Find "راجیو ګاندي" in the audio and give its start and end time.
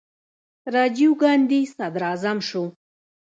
0.75-1.61